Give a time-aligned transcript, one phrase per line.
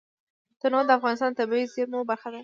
[0.59, 2.39] تنوع د افغانستان د طبیعي زیرمو برخه ده.